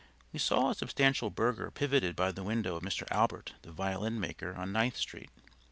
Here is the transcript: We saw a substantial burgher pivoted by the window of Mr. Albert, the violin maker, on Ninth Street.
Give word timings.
We 0.33 0.39
saw 0.39 0.71
a 0.71 0.73
substantial 0.73 1.29
burgher 1.29 1.69
pivoted 1.69 2.15
by 2.15 2.31
the 2.31 2.41
window 2.41 2.75
of 2.75 2.81
Mr. 2.81 3.07
Albert, 3.11 3.53
the 3.61 3.71
violin 3.71 4.19
maker, 4.19 4.55
on 4.55 4.71
Ninth 4.71 4.97
Street. 4.97 5.29